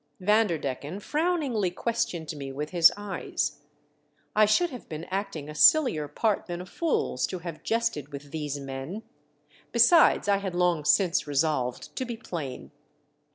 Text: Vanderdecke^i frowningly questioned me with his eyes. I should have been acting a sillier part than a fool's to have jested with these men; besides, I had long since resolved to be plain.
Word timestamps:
Vanderdecke^i 0.19 0.99
frowningly 0.99 1.69
questioned 1.69 2.35
me 2.35 2.51
with 2.51 2.71
his 2.71 2.91
eyes. 2.97 3.59
I 4.35 4.45
should 4.47 4.71
have 4.71 4.89
been 4.89 5.03
acting 5.11 5.47
a 5.47 5.53
sillier 5.53 6.07
part 6.07 6.47
than 6.47 6.59
a 6.59 6.65
fool's 6.65 7.27
to 7.27 7.37
have 7.37 7.61
jested 7.61 8.11
with 8.11 8.31
these 8.31 8.59
men; 8.59 9.03
besides, 9.71 10.27
I 10.27 10.37
had 10.37 10.55
long 10.55 10.85
since 10.85 11.27
resolved 11.27 11.95
to 11.95 12.03
be 12.05 12.17
plain. 12.17 12.71